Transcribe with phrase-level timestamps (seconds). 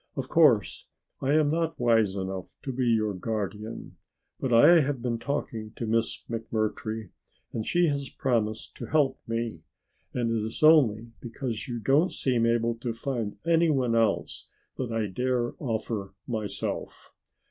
[0.15, 0.87] Of course
[1.21, 3.97] I am not wise enough to be your guardian,
[4.39, 7.11] but I have been talking to Miss McMurtry
[7.53, 9.61] and she has promised to help me
[10.11, 15.05] and it is only because you don't seem able to find anyone else that I
[15.05, 17.13] dare offer myself."